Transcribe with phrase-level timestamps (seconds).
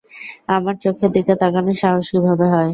[0.49, 2.69] আমার চোখের দিকে তাকানোর সাহস কীভাবে হয়?